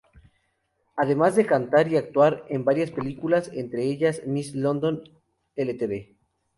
[0.97, 5.03] Además de cantar y actuar en varias películas, entre ellas "Miss London
[5.55, 6.17] Ltd.